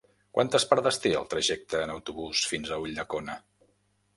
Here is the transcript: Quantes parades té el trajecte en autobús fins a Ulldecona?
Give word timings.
Quantes 0.35 0.63
parades 0.69 0.97
té 1.03 1.11
el 1.19 1.27
trajecte 1.33 1.81
en 1.83 1.93
autobús 1.97 2.41
fins 2.53 2.73
a 2.73 2.81
Ulldecona? 2.87 3.37